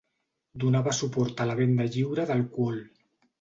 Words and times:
Donava 0.61 0.93
suport 0.99 1.43
a 1.45 1.47
la 1.51 1.57
venda 1.59 1.87
lliure 1.97 2.27
d'alcohol. 2.33 2.81